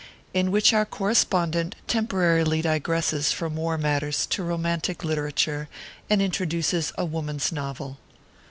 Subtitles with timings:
[0.33, 5.69] IN WHICH OUR CORRESPONDENT TEMPORARILY DIGRESSES FROM WAR MATTERS TO ROMANTIC LITERATURE,
[6.09, 7.99] AND INTRODUCES A WOMAN S NOVEL.